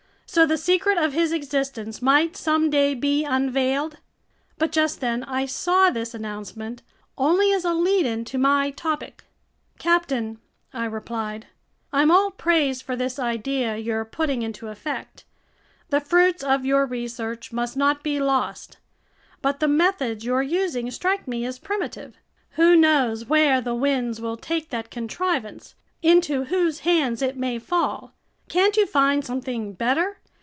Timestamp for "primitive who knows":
21.59-23.25